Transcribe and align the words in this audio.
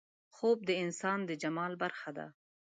خوب 0.35 0.57
د 0.67 0.71
انسان 0.83 1.19
د 1.25 1.31
جمال 1.41 1.73
برخه 1.83 2.09
ده 2.17 2.27